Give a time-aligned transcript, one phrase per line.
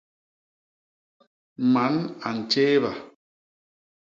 [1.73, 1.93] Man
[2.27, 2.91] a ntjééba.